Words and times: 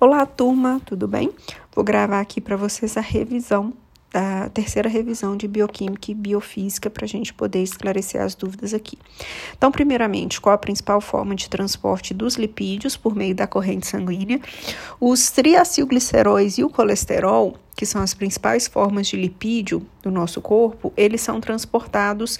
Olá, 0.00 0.24
turma, 0.24 0.80
tudo 0.86 1.08
bem? 1.08 1.28
Vou 1.74 1.84
gravar 1.84 2.20
aqui 2.20 2.40
para 2.40 2.56
vocês 2.56 2.96
a 2.96 3.00
revisão 3.00 3.72
da 4.12 4.48
terceira 4.48 4.88
revisão 4.88 5.36
de 5.36 5.48
bioquímica 5.48 6.12
e 6.12 6.14
biofísica 6.14 6.88
para 6.88 7.04
a 7.04 7.08
gente 7.08 7.34
poder 7.34 7.64
esclarecer 7.64 8.22
as 8.22 8.36
dúvidas 8.36 8.72
aqui. 8.72 8.96
Então, 9.56 9.72
primeiramente, 9.72 10.40
qual 10.40 10.54
a 10.54 10.58
principal 10.58 11.00
forma 11.00 11.34
de 11.34 11.50
transporte 11.50 12.14
dos 12.14 12.36
lipídios 12.36 12.96
por 12.96 13.16
meio 13.16 13.34
da 13.34 13.44
corrente 13.44 13.88
sanguínea? 13.88 14.40
Os 15.00 15.32
triacilgliceróis 15.32 16.58
e 16.58 16.62
o 16.62 16.70
colesterol, 16.70 17.56
que 17.74 17.84
são 17.84 18.00
as 18.00 18.14
principais 18.14 18.68
formas 18.68 19.08
de 19.08 19.16
lipídio 19.16 19.84
do 20.00 20.12
nosso 20.12 20.40
corpo, 20.40 20.92
eles 20.96 21.22
são 21.22 21.40
transportados 21.40 22.38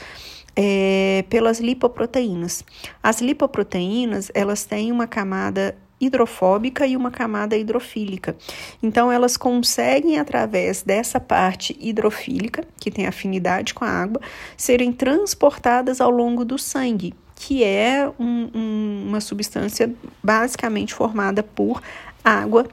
é, 0.55 1.25
pelas 1.29 1.59
lipoproteínas. 1.59 2.65
As 3.03 3.21
lipoproteínas, 3.21 4.31
elas 4.33 4.65
têm 4.65 4.93
uma 4.93 5.09
camada 5.09 5.77
hidrofóbica 6.01 6.87
e 6.87 6.97
uma 6.97 7.11
camada 7.11 7.57
hidrofílica. 7.57 8.37
Então, 8.83 9.11
elas 9.11 9.37
conseguem, 9.37 10.19
através 10.19 10.83
dessa 10.83 11.19
parte 11.21 11.77
hidrofílica, 11.81 12.65
que 12.81 12.91
tem 12.91 13.07
afinidade 13.07 13.75
com 13.75 13.85
a 13.85 13.89
água, 13.91 14.21
serem 14.57 14.93
transportadas 14.93 16.01
ao 16.01 16.11
longo 16.11 16.45
do 16.45 16.59
sangue, 16.59 17.15
que 17.35 17.63
é 17.63 18.11
um, 18.19 18.51
um, 18.55 19.05
uma 19.09 19.21
substância 19.21 19.93
basicamente 20.23 20.93
formada 20.93 21.43
por 21.43 21.81
água 22.25 22.67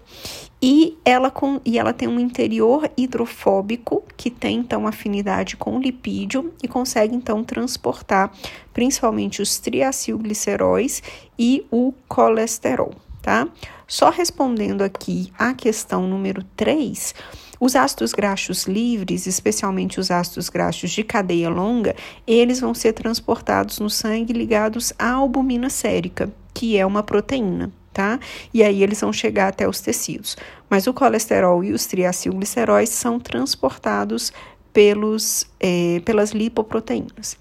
e 0.62 0.98
ela, 1.05 1.30
com, 1.30 1.62
e 1.64 1.78
ela 1.78 1.94
tem 1.94 2.08
um 2.08 2.20
interior 2.20 2.89
hidrofóbico 2.98 4.03
que 4.17 4.30
tem 4.31 4.58
então 4.58 4.88
afinidade 4.88 5.55
com 5.55 5.78
o 5.78 5.80
lipídio 5.80 6.52
e 6.64 6.67
consegue 6.67 7.16
então 7.16 7.44
transportar 7.44 8.31
principalmente 8.73 9.42
os 9.42 9.59
triacilgliceróis 9.59 11.03
e 11.38 11.66
o 11.70 11.94
colesterol 12.08 13.05
tá? 13.26 13.48
Só 13.88 14.12
respondendo 14.12 14.84
aqui 14.84 15.34
a 15.36 15.52
questão 15.52 16.08
número 16.08 16.44
3, 16.56 17.16
os 17.60 17.76
ácidos 17.76 18.14
graxos 18.14 18.66
livres, 18.66 19.26
especialmente 19.26 20.00
os 20.00 20.12
ácidos 20.12 20.48
graxos 20.48 20.92
de 20.92 21.04
cadeia 21.04 21.50
longa, 21.50 21.95
eles 22.28 22.59
vão 22.59 22.76
ser 22.76 22.94
transportados 22.94 23.80
no 23.80 23.90
sangue 23.90 24.32
ligados 24.32 24.94
à 25.00 25.14
albumina 25.14 25.72
sérica, 25.72 26.32
que 26.54 26.78
é 26.78 26.86
uma 26.86 27.02
proteína, 27.02 27.72
tá? 27.92 28.20
E 28.54 28.62
aí 28.62 28.84
eles 28.84 29.02
vão 29.02 29.12
chegar 29.12 29.48
até 29.48 29.67
os 29.67 29.82
tecidos. 29.82 30.38
Mas 30.70 30.86
o 30.86 30.94
colesterol 30.94 31.64
e 31.64 31.73
os 31.73 31.88
triacilgliceróis 31.88 32.89
são 32.89 33.20
transportados 33.20 34.32
pelos, 34.76 35.48
é, 35.58 36.02
pelas 36.04 36.31
lipoproteínas. 36.31 37.38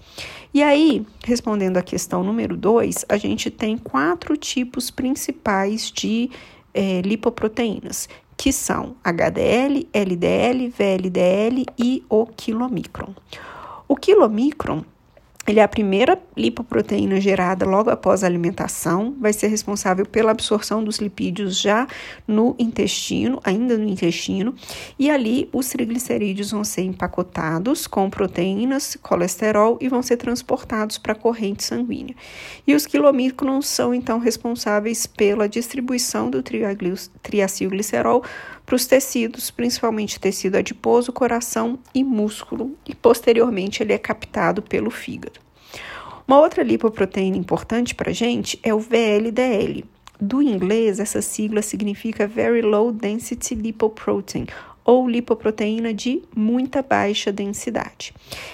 E 0.53 0.63
aí, 0.63 1.05
respondendo 1.25 1.75
à 1.75 1.81
questão 1.81 2.23
número 2.23 2.55
2, 2.55 3.03
a 3.09 3.17
gente 3.17 3.51
tem 3.51 3.77
quatro 3.77 4.37
tipos 4.37 4.89
principais 4.89 5.91
de 5.91 6.31
é, 6.73 7.01
lipoproteínas, 7.01 8.07
que 8.37 8.53
são 8.53 8.95
HDL, 9.03 9.85
LDL, 9.91 10.69
VLDL 10.69 11.65
e 11.77 12.05
o 12.07 12.25
quilomicron. 12.25 13.13
O 13.85 13.97
quilomicron 13.97 14.85
ele 15.45 15.59
é 15.59 15.63
a 15.63 15.67
primeira 15.67 16.17
lipoproteína 16.35 17.19
gerada 17.21 17.65
logo 17.65 17.89
após 17.89 18.23
a 18.23 18.27
alimentação, 18.27 19.15
vai 19.19 19.33
ser 19.33 19.47
responsável 19.47 20.05
pela 20.05 20.31
absorção 20.31 20.83
dos 20.83 20.97
lipídios 20.97 21.59
já 21.59 21.87
no 22.27 22.55
intestino, 22.59 23.39
ainda 23.43 23.77
no 23.77 23.87
intestino, 23.87 24.55
e 24.99 25.09
ali 25.09 25.49
os 25.53 25.69
triglicerídeos 25.69 26.51
vão 26.51 26.63
ser 26.63 26.81
empacotados 26.81 27.87
com 27.87 28.09
proteínas, 28.09 28.97
colesterol 29.01 29.77
e 29.79 29.87
vão 29.87 30.01
ser 30.01 30.17
transportados 30.17 30.97
para 30.97 31.13
a 31.13 31.15
corrente 31.15 31.63
sanguínea. 31.63 32.15
E 32.65 32.75
os 32.75 32.85
quilomicrons 32.85 33.67
são 33.67 33.93
então 33.93 34.19
responsáveis 34.19 35.05
pela 35.05 35.47
distribuição 35.47 36.29
do 36.29 36.43
triacilglicerol 37.21 38.23
para 38.65 38.75
os 38.75 38.85
tecidos, 38.85 39.51
principalmente 39.51 40.19
tecido 40.19 40.55
adiposo, 40.55 41.13
coração 41.13 41.77
e 41.93 42.03
músculo, 42.03 42.75
e 42.85 42.95
posteriormente 42.95 43.83
ele 43.83 43.93
é 43.93 43.97
captado 43.97 44.61
pelo 44.61 44.89
fígado. 44.89 45.44
Uma 46.27 46.39
outra 46.39 46.63
lipoproteína 46.63 47.37
importante 47.37 47.93
para 47.93 48.09
a 48.09 48.13
gente 48.13 48.59
é 48.63 48.73
o 48.73 48.79
VLDL. 48.79 49.85
Do 50.19 50.41
inglês, 50.41 50.99
essa 50.99 51.21
sigla 51.21 51.61
significa 51.61 52.25
Very 52.25 52.63
Low 52.63 52.91
Density 52.91 53.53
Lipoprotein, 53.53 54.47
ou 54.83 55.07
lipoproteína 55.07 55.93
de 55.93 56.23
muita 56.35 56.81
baixa 56.81 57.31
densidade. 57.31 58.11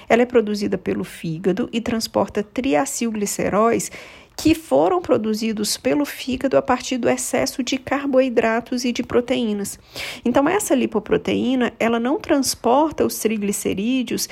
Ela 0.09 0.23
é 0.23 0.25
produzida 0.25 0.77
pelo 0.77 1.05
fígado 1.05 1.69
e 1.71 1.79
transporta 1.79 2.43
triacilgliceróis 2.43 3.89
que 4.35 4.53
foram 4.53 5.01
produzidos 5.01 5.77
pelo 5.77 6.03
fígado 6.03 6.57
a 6.57 6.61
partir 6.61 6.97
do 6.97 7.07
excesso 7.07 7.63
de 7.63 7.77
carboidratos 7.77 8.83
e 8.83 8.91
de 8.91 9.01
proteínas. 9.01 9.79
Então 10.25 10.49
essa 10.49 10.75
lipoproteína, 10.75 11.71
ela 11.79 12.01
não 12.01 12.19
transporta 12.19 13.05
os 13.05 13.17
triglicerídeos 13.17 14.27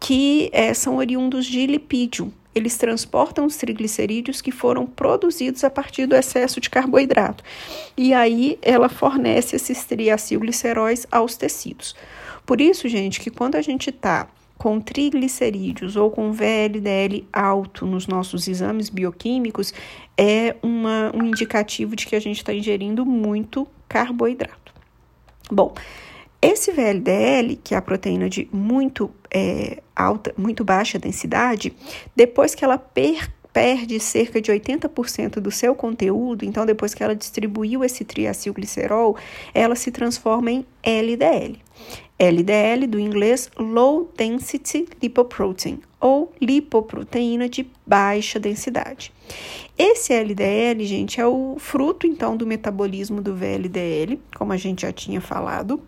que 0.00 0.50
é, 0.52 0.74
são 0.74 0.96
oriundos 0.96 1.46
de 1.46 1.64
lipídio. 1.64 2.32
Eles 2.54 2.76
transportam 2.76 3.46
os 3.46 3.56
triglicerídeos 3.56 4.40
que 4.40 4.52
foram 4.52 4.86
produzidos 4.86 5.64
a 5.64 5.70
partir 5.70 6.06
do 6.06 6.14
excesso 6.14 6.60
de 6.60 6.68
carboidrato. 6.68 7.42
E 7.96 8.12
aí 8.12 8.58
ela 8.60 8.88
fornece 8.88 9.56
esses 9.56 9.84
triacilgliceróis 9.84 11.06
aos 11.10 11.36
tecidos. 11.36 11.94
Por 12.44 12.60
isso, 12.60 12.88
gente, 12.88 13.20
que 13.20 13.30
quando 13.30 13.56
a 13.56 13.62
gente 13.62 13.90
está 13.90 14.28
com 14.58 14.80
triglicerídeos 14.80 15.96
ou 15.96 16.10
com 16.10 16.32
VLDL 16.32 17.26
alto 17.32 17.84
nos 17.84 18.06
nossos 18.06 18.46
exames 18.46 18.88
bioquímicos 18.88 19.74
é 20.16 20.54
uma, 20.62 21.10
um 21.14 21.24
indicativo 21.24 21.96
de 21.96 22.06
que 22.06 22.14
a 22.14 22.20
gente 22.20 22.36
está 22.36 22.54
ingerindo 22.54 23.04
muito 23.04 23.66
carboidrato. 23.88 24.72
Bom, 25.50 25.74
esse 26.42 26.72
VLDL, 26.72 27.56
que 27.62 27.72
é 27.72 27.78
a 27.78 27.82
proteína 27.82 28.28
de 28.28 28.48
muito 28.52 29.08
é, 29.32 29.80
alta, 29.94 30.34
muito 30.36 30.64
baixa 30.64 30.98
densidade, 30.98 31.72
depois 32.16 32.52
que 32.52 32.64
ela 32.64 32.76
per 32.76 33.30
perde 33.52 34.00
cerca 34.00 34.40
de 34.40 34.50
80% 34.50 35.34
do 35.34 35.50
seu 35.50 35.74
conteúdo, 35.74 36.42
então 36.42 36.64
depois 36.64 36.94
que 36.94 37.04
ela 37.04 37.14
distribuiu 37.14 37.84
esse 37.84 38.02
triacilglicerol, 38.02 39.14
ela 39.52 39.76
se 39.76 39.90
transforma 39.90 40.50
em 40.50 40.66
LDL. 40.82 41.58
LDL 42.18 42.86
do 42.86 42.98
inglês 42.98 43.50
Low 43.58 44.10
Density 44.16 44.86
Lipoprotein 45.02 45.80
ou 46.00 46.32
lipoproteína 46.40 47.48
de 47.48 47.68
baixa 47.86 48.38
densidade. 48.38 49.12
Esse 49.76 50.14
LDL, 50.14 50.84
gente, 50.84 51.20
é 51.20 51.26
o 51.26 51.56
fruto 51.58 52.06
então 52.06 52.36
do 52.36 52.46
metabolismo 52.46 53.20
do 53.20 53.34
VLDL, 53.34 54.18
como 54.36 54.52
a 54.52 54.56
gente 54.56 54.82
já 54.82 54.92
tinha 54.92 55.20
falado, 55.20 55.82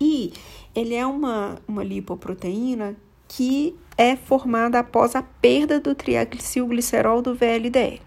e 0.00 0.32
ele 0.74 0.94
é 0.94 1.06
uma, 1.06 1.58
uma 1.68 1.84
lipoproteína 1.84 2.96
que 3.32 3.76
é 3.96 4.16
formada 4.16 4.80
após 4.80 5.14
a 5.14 5.22
perda 5.22 5.78
do 5.78 5.94
triacilglicerol 5.94 7.22
do 7.22 7.32
VLDL. 7.32 8.00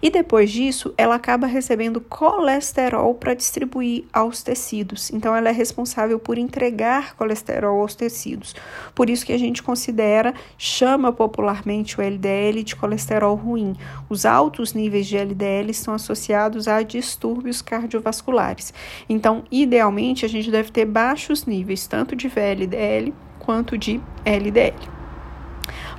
E 0.00 0.08
depois 0.08 0.52
disso, 0.52 0.94
ela 0.96 1.16
acaba 1.16 1.48
recebendo 1.48 2.00
colesterol 2.02 3.12
para 3.14 3.34
distribuir 3.34 4.04
aos 4.12 4.42
tecidos. 4.42 5.10
Então, 5.10 5.34
ela 5.34 5.48
é 5.48 5.52
responsável 5.52 6.20
por 6.20 6.38
entregar 6.38 7.16
colesterol 7.16 7.80
aos 7.80 7.96
tecidos. 7.96 8.54
Por 8.94 9.10
isso 9.10 9.26
que 9.26 9.32
a 9.32 9.38
gente 9.38 9.62
considera, 9.62 10.32
chama 10.56 11.12
popularmente 11.12 11.98
o 11.98 12.02
LDL 12.04 12.62
de 12.62 12.76
colesterol 12.76 13.34
ruim. 13.34 13.74
Os 14.08 14.24
altos 14.24 14.74
níveis 14.74 15.08
de 15.08 15.16
LDL 15.16 15.70
estão 15.70 15.94
associados 15.94 16.68
a 16.68 16.82
distúrbios 16.82 17.62
cardiovasculares. 17.62 18.72
Então, 19.08 19.42
idealmente, 19.50 20.24
a 20.24 20.28
gente 20.28 20.52
deve 20.52 20.70
ter 20.70 20.84
baixos 20.84 21.46
níveis 21.46 21.86
tanto 21.88 22.14
de 22.14 22.28
VLDL 22.28 23.12
quanto 23.48 23.78
de 23.78 23.98
LDL. 24.26 24.76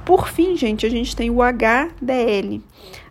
Por 0.05 0.29
fim, 0.29 0.55
gente, 0.55 0.85
a 0.85 0.89
gente 0.89 1.15
tem 1.15 1.31
o 1.31 1.41
HDL. 1.41 2.61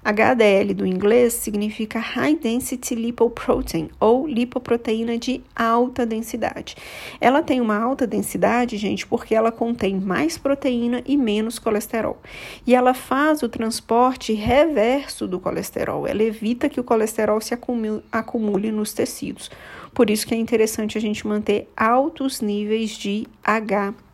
HDL 0.05 0.75
do 0.75 0.87
inglês 0.87 1.33
significa 1.33 1.99
High 1.99 2.37
Density 2.37 2.95
Lipoprotein 2.95 3.91
ou 3.99 4.29
lipoproteína 4.29 5.19
de 5.19 5.43
alta 5.57 6.07
densidade. 6.07 6.77
Ela 7.21 7.43
tem 7.43 7.61
uma 7.61 7.77
alta 7.77 8.07
densidade, 8.07 8.77
gente, 8.77 9.05
porque 9.09 9.35
ela 9.35 9.51
contém 9.51 9.99
mais 9.99 10.39
proteína 10.39 11.03
e 11.05 11.17
menos 11.17 11.59
colesterol. 11.59 12.17
E 12.65 12.77
ela 12.77 12.95
faz 12.95 13.43
o 13.43 13.49
transporte 13.49 14.33
reverso 14.35 15.27
do 15.27 15.41
colesterol. 15.41 16.07
Ela 16.07 16.23
evita 16.23 16.69
que 16.69 16.79
o 16.79 16.85
colesterol 16.85 17.41
se 17.41 17.55
acumule, 17.55 18.71
nos 18.71 18.93
tecidos. 18.93 19.51
Por 19.93 20.09
isso 20.09 20.25
que 20.29 20.35
é 20.35 20.39
interessante 20.39 20.97
a 20.97 21.01
gente 21.01 21.27
manter 21.27 21.69
altos 21.77 22.41
níveis 22.41 22.91
de 22.91 23.27
HDL. 23.43 24.08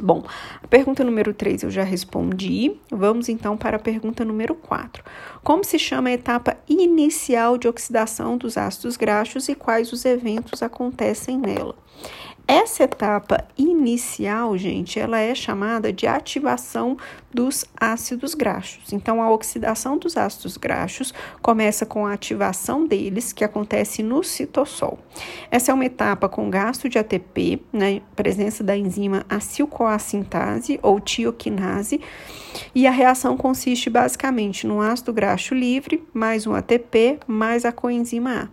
Bom, 0.00 0.24
a 0.62 0.66
pergunta 0.66 1.04
número 1.04 1.32
3 1.32 1.62
eu 1.62 1.70
já 1.70 1.82
respondi. 1.84 2.74
Vamos 2.90 3.28
então 3.28 3.56
para 3.56 3.76
a 3.76 3.80
pergunta 3.80 4.24
número 4.24 4.54
4. 4.54 5.04
Como 5.44 5.62
se 5.62 5.78
chama 5.78 6.08
a 6.08 6.12
etapa 6.12 6.56
inicial 6.68 7.56
de 7.56 7.68
oxidação 7.68 8.36
dos 8.36 8.56
ácidos 8.56 8.96
graxos 8.96 9.48
e 9.48 9.54
quais 9.54 9.92
os 9.92 10.04
eventos 10.04 10.62
acontecem 10.62 11.38
nela? 11.38 11.76
Essa 12.54 12.82
etapa 12.82 13.46
inicial, 13.56 14.58
gente, 14.58 15.00
ela 15.00 15.18
é 15.18 15.34
chamada 15.34 15.90
de 15.90 16.06
ativação 16.06 16.98
dos 17.32 17.64
ácidos 17.80 18.34
graxos. 18.34 18.92
Então, 18.92 19.22
a 19.22 19.30
oxidação 19.30 19.96
dos 19.96 20.18
ácidos 20.18 20.58
graxos 20.58 21.14
começa 21.40 21.86
com 21.86 22.06
a 22.06 22.12
ativação 22.12 22.86
deles, 22.86 23.32
que 23.32 23.42
acontece 23.42 24.02
no 24.02 24.22
citossol. 24.22 24.98
Essa 25.50 25.72
é 25.72 25.74
uma 25.74 25.86
etapa 25.86 26.28
com 26.28 26.50
gasto 26.50 26.90
de 26.90 26.98
ATP, 26.98 27.62
na 27.72 27.86
né, 27.86 28.02
presença 28.14 28.62
da 28.62 28.76
enzima 28.76 29.24
acilcoacintase 29.30 30.78
ou 30.82 31.00
tioquinase, 31.00 32.02
e 32.74 32.86
a 32.86 32.90
reação 32.90 33.34
consiste 33.34 33.88
basicamente 33.88 34.66
no 34.66 34.82
ácido 34.82 35.10
graxo 35.10 35.54
livre, 35.54 36.06
mais 36.12 36.46
um 36.46 36.52
ATP, 36.52 37.18
mais 37.26 37.64
a 37.64 37.72
coenzima 37.72 38.42
A. 38.42 38.48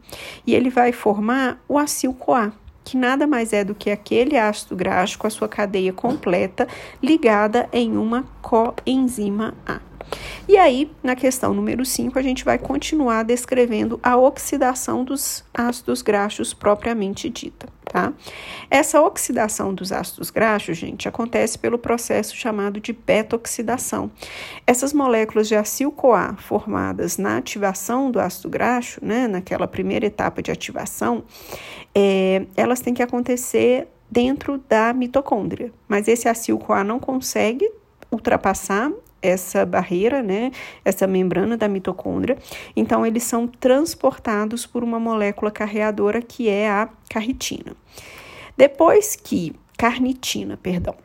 E 0.48 0.56
ele 0.56 0.70
vai 0.70 0.94
formar 0.94 1.62
o 1.68 1.78
acil-CoA 1.78 2.54
que 2.90 2.98
nada 2.98 3.28
mais 3.28 3.54
é 3.54 3.64
do 3.64 3.76
que 3.76 3.92
aquele 3.92 4.36
ácido 4.36 4.76
graxo 4.76 5.20
com 5.20 5.28
a 5.28 5.30
sua 5.30 5.48
cadeia 5.48 5.94
completa 5.94 6.68
ligada 7.04 7.70
em 7.72 7.96
uma 7.96 8.26
coenzima 8.42 9.54
A. 9.64 9.80
E 10.50 10.58
aí, 10.58 10.92
na 11.04 11.16
questão 11.16 11.54
número 11.54 11.86
5, 11.86 12.18
a 12.18 12.24
gente 12.24 12.44
vai 12.44 12.58
continuar 12.58 13.22
descrevendo 13.22 14.00
a 14.02 14.18
oxidação 14.18 15.04
dos 15.04 15.46
ácidos 15.54 16.02
graxos 16.02 16.56
propriamente 16.56 17.30
dita, 17.30 17.68
tá? 17.86 18.12
Essa 18.68 19.00
oxidação 19.00 19.76
dos 19.76 19.92
ácidos 19.92 20.32
graxos, 20.32 20.76
gente, 20.76 21.08
acontece 21.08 21.60
pelo 21.60 21.78
processo 21.78 22.36
chamado 22.36 22.80
de 22.80 22.92
beta-oxidação. 22.92 24.10
Essas 24.66 24.92
moléculas 24.92 25.48
de 25.48 25.56
acil-CoA 25.56 26.36
formadas 26.40 27.20
na 27.20 27.38
ativação 27.38 28.10
do 28.10 28.20
ácido 28.20 28.50
graxo, 28.50 29.00
né, 29.06 29.28
naquela 29.28 29.68
primeira 29.68 30.08
etapa 30.08 30.42
de 30.42 30.50
ativação, 30.50 31.24
é, 31.94 32.48
elas 32.58 32.82
têm 32.82 32.96
que 32.96 33.04
acontecer 33.04 33.88
dentro 34.10 34.58
da 34.68 34.94
mitocôndria, 34.94 35.72
mas 35.88 36.08
esse 36.08 36.28
acil-CoA 36.28 36.84
não 36.84 37.00
consegue 37.00 37.72
ultrapassar 38.12 38.92
essa 39.22 39.66
barreira, 39.66 40.22
né, 40.22 40.52
essa 40.84 41.06
membrana 41.08 41.58
da 41.58 41.68
mitocôndria. 41.68 42.38
Então, 42.76 43.06
eles 43.06 43.24
são 43.24 43.48
transportados 43.48 44.66
por 44.66 44.84
uma 44.84 45.00
molécula 45.00 45.52
carreadora 45.52 46.22
que 46.22 46.50
é 46.50 46.70
a 46.70 46.90
carnitina. 47.10 47.76
Depois 48.58 49.16
que 49.16 49.56
carnitina, 49.78 50.58
perdão. 50.58 50.96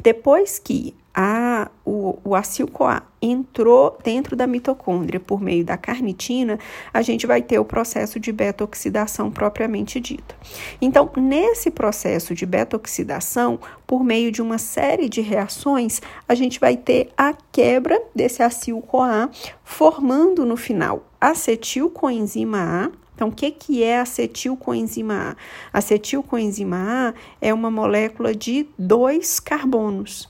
Depois 0.00 0.58
que 0.58 0.94
a, 1.20 1.68
o, 1.84 2.16
o 2.22 2.36
acil-CoA 2.36 3.02
entrou 3.20 3.98
dentro 4.04 4.36
da 4.36 4.46
mitocôndria 4.46 5.18
por 5.18 5.40
meio 5.40 5.64
da 5.64 5.76
carnitina, 5.76 6.60
a 6.94 7.02
gente 7.02 7.26
vai 7.26 7.42
ter 7.42 7.58
o 7.58 7.64
processo 7.64 8.20
de 8.20 8.30
beta-oxidação 8.30 9.28
propriamente 9.28 9.98
dita. 9.98 10.36
Então, 10.80 11.10
nesse 11.16 11.72
processo 11.72 12.36
de 12.36 12.46
beta-oxidação, 12.46 13.58
por 13.84 14.04
meio 14.04 14.30
de 14.30 14.40
uma 14.40 14.58
série 14.58 15.08
de 15.08 15.20
reações, 15.20 16.00
a 16.28 16.36
gente 16.36 16.60
vai 16.60 16.76
ter 16.76 17.10
a 17.16 17.34
quebra 17.50 18.00
desse 18.14 18.40
acil-CoA, 18.40 19.28
formando 19.64 20.46
no 20.46 20.56
final 20.56 21.04
acetilcoenzima 21.20 22.58
A, 22.84 23.08
então, 23.18 23.30
o 23.30 23.32
que, 23.32 23.50
que 23.50 23.82
é 23.82 23.98
acetilcoenzima 23.98 25.36
A? 25.72 25.78
Acetilcoenzima 25.78 26.76
A 26.76 27.14
é 27.40 27.52
uma 27.52 27.68
molécula 27.68 28.32
de 28.32 28.68
dois 28.78 29.40
carbonos. 29.40 30.28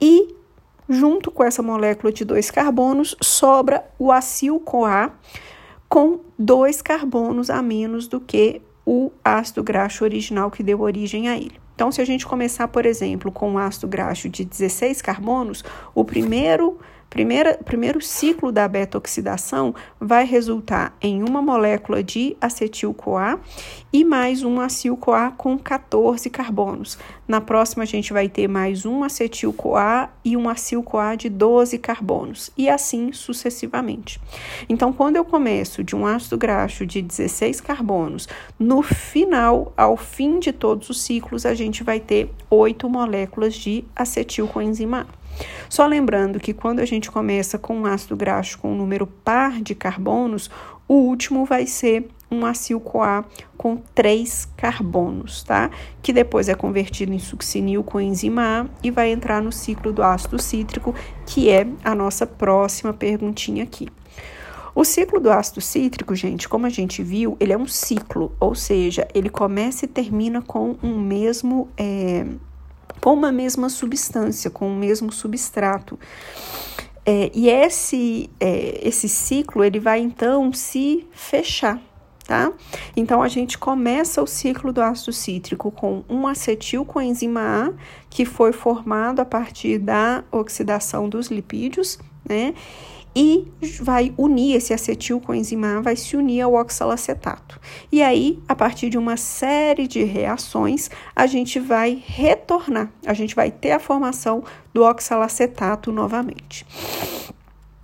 E 0.00 0.34
junto 0.88 1.30
com 1.30 1.44
essa 1.44 1.62
molécula 1.62 2.12
de 2.12 2.24
dois 2.24 2.50
carbonos 2.50 3.16
sobra 3.20 3.84
o 3.98 4.10
acil-CoA 4.10 5.12
com 5.88 6.20
dois 6.38 6.82
carbonos 6.82 7.50
a 7.50 7.62
menos 7.62 8.08
do 8.08 8.20
que 8.20 8.60
o 8.84 9.12
ácido 9.24 9.62
graxo 9.62 10.04
original 10.04 10.50
que 10.50 10.62
deu 10.62 10.80
origem 10.80 11.28
a 11.28 11.36
ele. 11.36 11.60
Então, 11.74 11.90
se 11.90 12.00
a 12.00 12.04
gente 12.04 12.26
começar, 12.26 12.68
por 12.68 12.84
exemplo, 12.84 13.32
com 13.32 13.52
um 13.52 13.58
ácido 13.58 13.88
graxo 13.88 14.28
de 14.28 14.44
16 14.44 15.00
carbonos, 15.00 15.64
o 15.94 16.04
primeiro 16.04 16.78
Primeira, 17.10 17.58
primeiro 17.64 18.00
ciclo 18.00 18.52
da 18.52 18.68
beta-oxidação 18.68 19.74
vai 19.98 20.24
resultar 20.24 20.96
em 21.02 21.24
uma 21.24 21.42
molécula 21.42 22.04
de 22.04 22.36
acetil-CoA 22.40 23.40
e 23.92 24.04
mais 24.04 24.44
um 24.44 24.60
acil-CoA 24.60 25.32
com 25.36 25.58
14 25.58 26.30
carbonos. 26.30 26.96
Na 27.26 27.40
próxima, 27.40 27.82
a 27.82 27.86
gente 27.86 28.12
vai 28.12 28.28
ter 28.28 28.46
mais 28.46 28.86
um 28.86 29.02
acetil-CoA 29.02 30.08
e 30.24 30.36
um 30.36 30.48
acil-CoA 30.48 31.16
de 31.16 31.28
12 31.28 31.78
carbonos, 31.78 32.52
e 32.56 32.70
assim 32.70 33.12
sucessivamente. 33.12 34.20
Então, 34.68 34.92
quando 34.92 35.16
eu 35.16 35.24
começo 35.24 35.82
de 35.82 35.96
um 35.96 36.06
ácido 36.06 36.38
graxo 36.38 36.86
de 36.86 37.02
16 37.02 37.60
carbonos, 37.60 38.28
no 38.56 38.82
final, 38.82 39.72
ao 39.76 39.96
fim 39.96 40.38
de 40.38 40.52
todos 40.52 40.88
os 40.88 41.02
ciclos, 41.02 41.44
a 41.44 41.54
gente 41.54 41.82
vai 41.82 41.98
ter 41.98 42.30
oito 42.48 42.88
moléculas 42.88 43.54
de 43.54 43.84
acetil-coenzima 43.96 45.08
A. 45.16 45.19
Só 45.68 45.86
lembrando 45.86 46.40
que 46.40 46.52
quando 46.52 46.80
a 46.80 46.84
gente 46.84 47.10
começa 47.10 47.58
com 47.58 47.76
um 47.76 47.86
ácido 47.86 48.16
graxo 48.16 48.58
com 48.58 48.72
um 48.72 48.76
número 48.76 49.06
par 49.06 49.60
de 49.62 49.74
carbonos, 49.74 50.50
o 50.88 50.94
último 50.94 51.44
vai 51.44 51.66
ser 51.66 52.08
um 52.30 52.46
acil-CoA 52.46 53.24
com 53.56 53.76
três 53.94 54.48
carbonos, 54.56 55.42
tá? 55.42 55.70
Que 56.00 56.12
depois 56.12 56.48
é 56.48 56.54
convertido 56.54 57.12
em 57.12 57.18
succinil 57.18 57.82
com 57.82 58.00
enzima 58.00 58.42
A 58.42 58.66
e 58.82 58.90
vai 58.90 59.10
entrar 59.10 59.42
no 59.42 59.50
ciclo 59.50 59.92
do 59.92 60.02
ácido 60.02 60.40
cítrico, 60.40 60.94
que 61.26 61.50
é 61.50 61.66
a 61.82 61.94
nossa 61.94 62.26
próxima 62.26 62.92
perguntinha 62.92 63.64
aqui. 63.64 63.88
O 64.74 64.84
ciclo 64.84 65.18
do 65.18 65.30
ácido 65.30 65.60
cítrico, 65.60 66.14
gente, 66.14 66.48
como 66.48 66.64
a 66.64 66.70
gente 66.70 67.02
viu, 67.02 67.36
ele 67.40 67.52
é 67.52 67.58
um 67.58 67.66
ciclo, 67.66 68.32
ou 68.38 68.54
seja, 68.54 69.06
ele 69.12 69.28
começa 69.28 69.84
e 69.84 69.88
termina 69.88 70.40
com 70.40 70.76
um 70.82 70.98
mesmo 70.98 71.68
é, 71.76 72.24
com 73.00 73.14
uma 73.14 73.32
mesma 73.32 73.68
substância, 73.68 74.50
com 74.50 74.70
o 74.70 74.76
mesmo 74.76 75.10
substrato. 75.10 75.98
É, 77.04 77.30
e 77.34 77.48
esse, 77.48 78.30
é, 78.38 78.86
esse 78.86 79.08
ciclo 79.08 79.64
ele 79.64 79.80
vai 79.80 80.00
então 80.00 80.52
se 80.52 81.06
fechar. 81.12 81.80
Tá? 82.26 82.52
Então 82.96 83.20
a 83.20 83.26
gente 83.26 83.58
começa 83.58 84.22
o 84.22 84.26
ciclo 84.26 84.72
do 84.72 84.80
ácido 84.80 85.12
cítrico 85.12 85.68
com 85.72 86.04
um 86.08 86.28
acetil 86.28 86.84
com 86.84 87.02
enzima 87.02 87.40
A, 87.40 87.72
que 88.08 88.24
foi 88.24 88.52
formado 88.52 89.18
a 89.18 89.24
partir 89.24 89.78
da 89.78 90.22
oxidação 90.30 91.08
dos 91.08 91.26
lipídios, 91.26 91.98
né? 92.24 92.54
E 93.14 93.48
vai 93.80 94.14
unir 94.16 94.56
esse 94.56 94.72
acetil 94.72 95.20
com 95.20 95.34
enzima 95.34 95.78
A, 95.78 95.80
vai 95.80 95.96
se 95.96 96.16
unir 96.16 96.42
ao 96.42 96.54
oxalacetato. 96.54 97.60
E 97.90 98.02
aí, 98.02 98.38
a 98.48 98.54
partir 98.54 98.88
de 98.88 98.96
uma 98.96 99.16
série 99.16 99.86
de 99.86 100.04
reações, 100.04 100.90
a 101.14 101.26
gente 101.26 101.58
vai 101.58 102.02
retornar, 102.06 102.90
a 103.04 103.14
gente 103.14 103.34
vai 103.34 103.50
ter 103.50 103.72
a 103.72 103.80
formação 103.80 104.44
do 104.72 104.84
oxalacetato 104.84 105.90
novamente. 105.90 106.64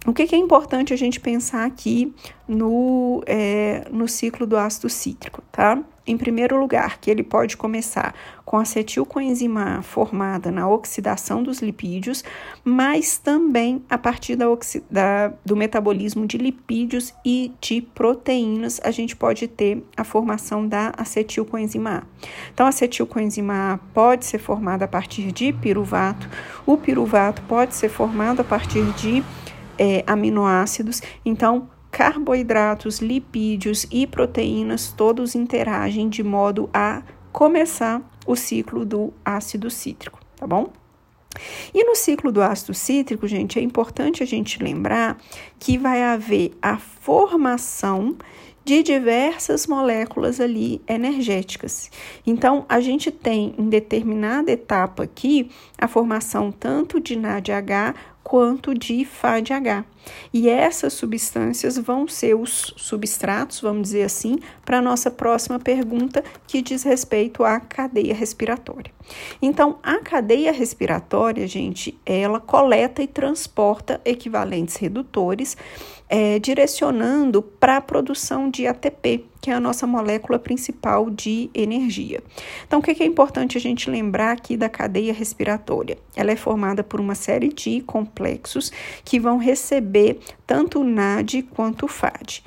O 0.06 0.12
que, 0.12 0.24
que, 0.26 0.36
é 0.36 0.38
importante 0.38 0.94
a 0.94 0.96
gente 0.96 1.18
pensar 1.18 1.66
aqui 1.66 2.14
no, 2.46 3.24
é, 3.26 3.88
no 3.90 4.06
ciclo 4.06 4.46
do 4.46 4.56
ácido 4.56 4.88
cítrico, 4.88 5.42
tá? 5.50 5.82
Em 6.06 6.16
primeiro 6.16 6.58
lugar, 6.58 6.98
que 6.98 7.10
ele 7.10 7.22
pode 7.22 7.56
começar 7.56 8.14
com 8.44 8.56
acetilcoenzima 8.58 9.82
formada 9.82 10.52
na 10.52 10.68
oxidação 10.68 11.42
dos 11.42 11.60
lipídios, 11.60 12.22
mas 12.64 13.18
também 13.18 13.82
a 13.90 13.98
partir 13.98 14.36
da, 14.36 14.46
da, 14.88 15.32
do 15.44 15.56
metabolismo 15.56 16.24
de 16.24 16.38
lipídios 16.38 17.12
e 17.24 17.52
de 17.60 17.82
proteínas, 17.82 18.80
a 18.84 18.92
gente 18.92 19.16
pode 19.16 19.48
ter 19.48 19.82
a 19.96 20.04
formação 20.04 20.66
da 20.68 20.92
acetilcoenzima 20.96 21.98
A. 21.98 22.02
Então, 22.54 22.66
a 22.66 22.68
acetilcoenzima 22.68 23.72
A 23.72 23.78
pode 23.92 24.24
ser 24.24 24.38
formada 24.38 24.84
a 24.84 24.88
partir 24.88 25.32
de 25.32 25.52
piruvato, 25.52 26.28
o 26.64 26.76
piruvato 26.76 27.42
pode 27.42 27.74
ser 27.74 27.88
formado 27.88 28.40
a 28.40 28.44
partir 28.44 28.84
de 28.92 29.24
é, 29.78 30.04
aminoácidos. 30.06 31.02
Então, 31.24 31.68
carboidratos, 31.96 32.98
lipídios 32.98 33.86
e 33.90 34.06
proteínas 34.06 34.92
todos 34.92 35.34
interagem 35.34 36.10
de 36.10 36.22
modo 36.22 36.68
a 36.70 37.02
começar 37.32 38.02
o 38.26 38.36
ciclo 38.36 38.84
do 38.84 39.14
ácido 39.24 39.70
cítrico, 39.70 40.20
tá 40.36 40.46
bom? 40.46 40.70
E 41.72 41.82
no 41.84 41.96
ciclo 41.96 42.30
do 42.30 42.42
ácido 42.42 42.74
cítrico, 42.74 43.26
gente, 43.26 43.58
é 43.58 43.62
importante 43.62 44.22
a 44.22 44.26
gente 44.26 44.62
lembrar 44.62 45.16
que 45.58 45.78
vai 45.78 46.02
haver 46.02 46.52
a 46.60 46.76
formação 46.76 48.14
de 48.62 48.82
diversas 48.82 49.66
moléculas 49.66 50.38
ali 50.38 50.82
energéticas. 50.86 51.90
Então, 52.26 52.66
a 52.68 52.78
gente 52.78 53.10
tem 53.10 53.54
em 53.56 53.70
determinada 53.70 54.50
etapa 54.50 55.04
aqui 55.04 55.50
a 55.78 55.88
formação 55.88 56.52
tanto 56.52 57.00
de 57.00 57.16
NADH 57.16 57.94
quanto 58.26 58.74
de 58.74 59.04
FADH. 59.04 59.84
E 60.34 60.48
essas 60.48 60.94
substâncias 60.94 61.78
vão 61.78 62.08
ser 62.08 62.34
os 62.34 62.74
substratos, 62.76 63.60
vamos 63.60 63.82
dizer 63.82 64.02
assim, 64.02 64.40
para 64.64 64.78
a 64.78 64.82
nossa 64.82 65.12
próxima 65.12 65.60
pergunta, 65.60 66.24
que 66.44 66.60
diz 66.60 66.82
respeito 66.82 67.44
à 67.44 67.60
cadeia 67.60 68.12
respiratória. 68.12 68.92
Então, 69.40 69.78
a 69.80 70.00
cadeia 70.00 70.50
respiratória, 70.50 71.46
gente, 71.46 71.96
ela 72.04 72.40
coleta 72.40 73.00
e 73.00 73.06
transporta 73.06 74.00
equivalentes 74.04 74.74
redutores 74.74 75.56
é, 76.08 76.38
direcionando 76.38 77.42
para 77.42 77.78
a 77.78 77.80
produção 77.80 78.48
de 78.48 78.66
ATP, 78.66 79.24
que 79.40 79.50
é 79.50 79.54
a 79.54 79.60
nossa 79.60 79.86
molécula 79.86 80.38
principal 80.38 81.10
de 81.10 81.50
energia. 81.54 82.22
Então, 82.66 82.80
o 82.80 82.82
que 82.82 83.02
é 83.02 83.06
importante 83.06 83.56
a 83.56 83.60
gente 83.60 83.90
lembrar 83.90 84.32
aqui 84.32 84.56
da 84.56 84.68
cadeia 84.68 85.12
respiratória? 85.12 85.98
Ela 86.14 86.32
é 86.32 86.36
formada 86.36 86.82
por 86.82 87.00
uma 87.00 87.14
série 87.14 87.48
de 87.48 87.80
complexos 87.82 88.72
que 89.04 89.18
vão 89.18 89.38
receber 89.38 90.18
tanto 90.46 90.80
o 90.80 90.84
NAD 90.84 91.42
quanto 91.42 91.86
o 91.86 91.88
FAD. 91.88 92.42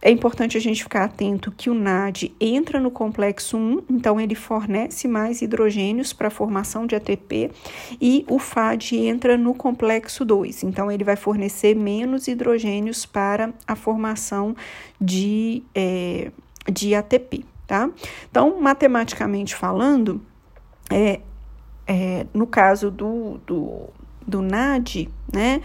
É 0.00 0.10
importante 0.10 0.56
a 0.56 0.60
gente 0.60 0.82
ficar 0.82 1.04
atento 1.04 1.50
que 1.50 1.68
o 1.68 1.74
NAD 1.74 2.32
entra 2.40 2.78
no 2.78 2.90
complexo 2.90 3.56
1, 3.56 3.82
então 3.90 4.20
ele 4.20 4.36
fornece 4.36 5.08
mais 5.08 5.42
hidrogênios 5.42 6.12
para 6.12 6.28
a 6.28 6.30
formação 6.30 6.86
de 6.86 6.94
ATP, 6.94 7.50
e 8.00 8.24
o 8.28 8.38
FAD 8.38 8.96
entra 8.96 9.36
no 9.36 9.54
complexo 9.54 10.24
2, 10.24 10.62
então 10.62 10.90
ele 10.90 11.02
vai 11.02 11.16
fornecer 11.16 11.74
menos 11.74 12.28
hidrogênios 12.28 13.04
para 13.04 13.52
a 13.66 13.74
formação 13.74 14.54
de, 15.00 15.64
é, 15.74 16.30
de 16.70 16.94
ATP, 16.94 17.44
tá? 17.66 17.90
Então, 18.30 18.60
matematicamente 18.60 19.52
falando, 19.56 20.22
é, 20.90 21.20
é, 21.88 22.24
no 22.32 22.46
caso 22.46 22.88
do, 22.88 23.40
do, 23.44 23.88
do 24.28 24.42
NAD, 24.42 25.08
né? 25.32 25.60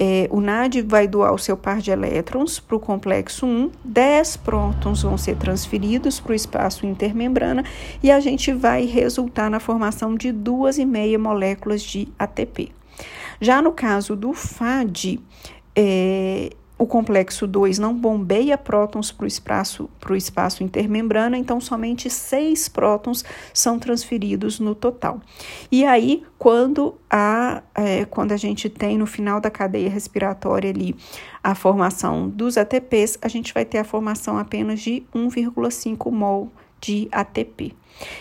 É, 0.00 0.28
o 0.30 0.40
NAD 0.40 0.82
vai 0.82 1.08
doar 1.08 1.34
o 1.34 1.38
seu 1.38 1.56
par 1.56 1.80
de 1.80 1.90
elétrons 1.90 2.60
para 2.60 2.76
o 2.76 2.80
complexo 2.80 3.44
1, 3.44 3.70
10 3.84 4.36
prótons 4.36 5.02
vão 5.02 5.18
ser 5.18 5.36
transferidos 5.36 6.20
para 6.20 6.32
o 6.32 6.34
espaço 6.36 6.86
intermembrana 6.86 7.64
e 8.00 8.08
a 8.08 8.20
gente 8.20 8.52
vai 8.52 8.84
resultar 8.84 9.50
na 9.50 9.58
formação 9.58 10.14
de 10.14 10.30
duas 10.30 10.78
e 10.78 10.86
meia 10.86 11.18
moléculas 11.18 11.82
de 11.82 12.06
ATP. 12.16 12.70
Já 13.40 13.60
no 13.60 13.72
caso 13.72 14.14
do 14.14 14.32
FAD, 14.32 15.20
é, 15.74 16.50
o 16.78 16.86
complexo 16.86 17.46
2 17.46 17.78
não 17.78 17.92
bombeia 17.92 18.56
prótons 18.56 19.10
para 19.10 19.24
o 19.24 19.26
espaço, 19.26 19.90
espaço 20.16 20.62
intermembrana, 20.62 21.36
então 21.36 21.60
somente 21.60 22.08
seis 22.08 22.68
prótons 22.68 23.24
são 23.52 23.78
transferidos 23.78 24.60
no 24.60 24.74
total. 24.74 25.20
E 25.72 25.84
aí, 25.84 26.22
quando 26.38 26.94
a, 27.10 27.62
é, 27.74 28.04
quando 28.04 28.30
a 28.32 28.36
gente 28.36 28.68
tem 28.68 28.96
no 28.96 29.06
final 29.06 29.40
da 29.40 29.50
cadeia 29.50 29.90
respiratória 29.90 30.70
ali 30.70 30.94
a 31.42 31.54
formação 31.54 32.28
dos 32.28 32.56
ATPs, 32.56 33.18
a 33.20 33.28
gente 33.28 33.52
vai 33.52 33.64
ter 33.64 33.78
a 33.78 33.84
formação 33.84 34.38
apenas 34.38 34.80
de 34.80 35.02
1,5 35.12 36.10
mol 36.12 36.52
de 36.80 37.08
ATP. 37.10 37.74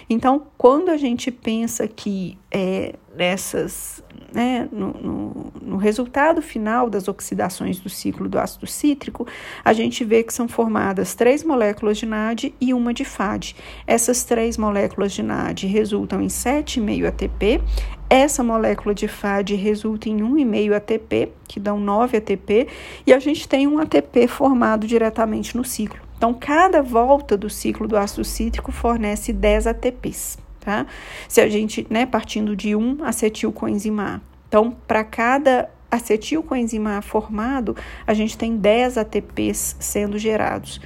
Então, 0.10 0.48
quando 0.58 0.90
a 0.90 0.98
gente 0.98 1.32
pensa 1.32 1.88
que 1.88 2.38
é, 2.50 2.96
nessas, 3.16 4.04
né, 4.34 4.68
no, 4.72 4.94
no, 4.94 5.54
no, 5.62 5.78
resultado 5.78 6.42
final 6.42 6.90
das 6.90 7.08
oxidações 7.08 7.80
do 7.80 7.90
ciclo 7.90 8.28
do 8.28 8.38
ácido 8.38 8.68
cítrico, 8.68 9.26
a 9.64 9.74
gente 9.74 10.04
vê 10.04 10.24
que 10.24 10.34
são 10.34 10.48
formadas 10.48 11.16
três 11.16 11.44
moléculas 11.44 11.98
de 11.98 12.06
NAD 12.06 12.54
e 12.60 12.74
uma 12.74 12.94
de 12.94 13.06
FAD. 13.06 13.56
Essas 13.86 14.24
três 14.24 14.58
moléculas 14.58 15.14
de 15.14 15.24
NAD 15.24 15.66
resultam 15.68 16.22
em 16.22 16.28
7,5 16.28 17.08
ATP. 17.08 17.62
Essa 18.10 18.44
molécula 18.44 18.96
de 18.96 19.08
FAD 19.08 19.56
resulta 19.56 20.08
em 20.10 20.18
1,5 20.18 20.74
ATP, 20.74 21.32
que 21.48 21.60
dão 21.60 21.80
9 21.80 22.18
ATP, 22.18 22.68
e 23.06 23.14
a 23.14 23.20
gente 23.20 23.48
tem 23.48 23.68
um 23.68 23.80
ATP 23.80 24.28
formado 24.28 24.88
diretamente 24.88 25.58
no 25.58 25.64
ciclo. 25.66 26.00
Então, 26.18 26.34
cada 26.34 26.82
volta 26.82 27.38
do 27.38 27.50
ciclo 27.50 27.88
do 27.88 27.96
ácido 27.96 28.24
cítrico 28.24 28.72
fornece 28.72 29.32
10 29.32 29.68
ATPs, 29.68 30.40
tá? 30.68 30.86
Se 31.30 31.40
a 31.40 31.48
gente, 31.48 31.88
né, 31.90 32.06
partindo 32.06 32.54
de 32.54 32.76
um 32.76 33.02
acetilcoenzima 33.06 34.16
A. 34.16 34.22
Então, 34.50 34.76
para 34.86 35.02
cada 35.02 35.70
acetilcoenzima 35.90 36.98
A 36.98 37.02
formado, 37.02 37.74
a 38.06 38.14
gente 38.14 38.38
tem 38.38 38.58
10 38.58 38.98
ATPs 38.98 39.78
sendo 39.80 40.20
gerados. 40.20 40.82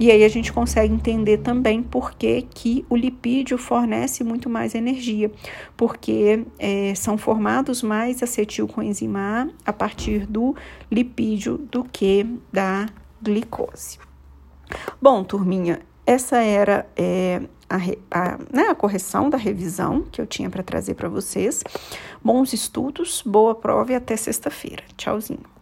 E 0.00 0.10
aí 0.10 0.24
a 0.24 0.28
gente 0.28 0.52
consegue 0.52 0.92
entender 0.92 1.38
também 1.38 1.80
por 1.80 2.14
que, 2.14 2.42
que 2.42 2.84
o 2.90 2.96
lipídio 2.96 3.56
fornece 3.56 4.24
muito 4.24 4.50
mais 4.50 4.74
energia, 4.74 5.30
porque 5.76 6.44
é, 6.58 6.92
são 6.96 7.16
formados 7.16 7.84
mais 7.84 8.24
acetilcoenzima 8.24 9.20
A 9.64 9.70
a 9.70 9.72
partir 9.72 10.26
do 10.26 10.56
lipídio 10.90 11.56
do 11.56 11.84
que 11.84 12.26
da 12.52 12.88
glicose. 13.22 14.00
Bom, 15.00 15.22
turminha, 15.22 15.80
essa 16.04 16.38
era 16.38 16.88
é, 16.96 17.42
a, 17.70 17.76
a, 18.10 18.38
né, 18.52 18.64
a 18.68 18.74
correção 18.74 19.30
da 19.30 19.38
revisão 19.38 20.02
que 20.10 20.20
eu 20.20 20.26
tinha 20.26 20.50
para 20.50 20.62
trazer 20.62 20.94
para 20.94 21.08
vocês. 21.08 21.62
Bons 22.22 22.52
estudos, 22.52 23.22
boa 23.24 23.54
prova 23.54 23.92
e 23.92 23.94
até 23.94 24.16
sexta-feira. 24.16 24.82
Tchauzinho. 24.96 25.59